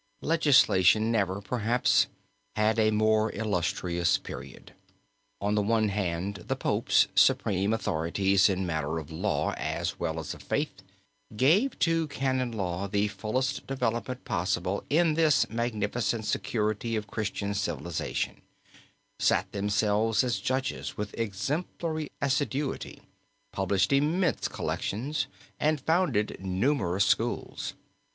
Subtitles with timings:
[0.33, 2.07] ]"Legislation never, perhaps,
[2.55, 4.73] had a more illustrious period.
[5.39, 10.33] On the one hand, the Popes, supreme authorities in matters of law as well as
[10.33, 10.81] of faith,
[11.35, 18.41] gave to canon law the fullest development possible to this magnificent security of Christian civilization;
[19.19, 23.03] sat themselves as judges with exemplary assiduity,
[23.51, 25.27] published immense collections,
[25.59, 27.75] and founded numerous schools.